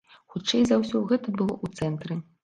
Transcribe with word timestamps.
Хутчэй 0.35 0.63
за 0.69 0.79
ўсё, 0.83 1.01
гэта 1.11 1.33
было 1.41 1.53
ў 1.65 1.79
цэнтры. 1.81 2.17